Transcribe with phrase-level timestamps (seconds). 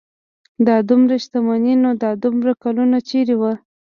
[0.67, 3.53] دا دومره شتمني نو دا دومره کلونه چېرې وه.